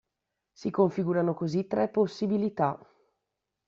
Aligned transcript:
Si 0.51 0.71
configurano 0.71 1.35
così 1.35 1.67
tre 1.67 1.87
possibilità. 1.87 2.75